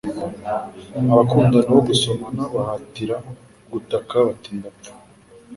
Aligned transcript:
Abakundana 1.13 1.69
uwo 1.71 1.81
gusomana 1.89 2.41
bahatira 2.55 3.15
gutaka 3.71 4.13
bati 4.25 4.49
Ndapfa 4.59 4.91